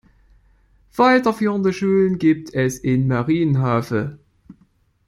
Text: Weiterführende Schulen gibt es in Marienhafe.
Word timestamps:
Weiterführende 0.95 1.73
Schulen 1.73 2.17
gibt 2.17 2.55
es 2.55 2.79
in 2.79 3.07
Marienhafe. 3.07 4.17